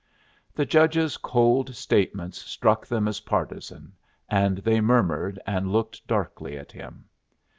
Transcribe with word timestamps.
The 0.55 0.65
judge's 0.65 1.15
cold 1.17 1.75
statements 1.75 2.39
struck 2.41 2.87
them 2.87 3.07
as 3.07 3.19
partisan, 3.19 3.93
and 4.29 4.57
they 4.57 4.81
murmured 4.81 5.39
and 5.45 5.71
looked 5.71 6.07
darkly 6.07 6.57
at 6.57 6.71
him. 6.71 7.05